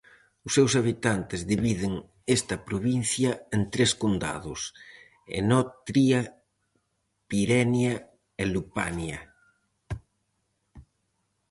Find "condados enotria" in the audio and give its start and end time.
4.03-6.21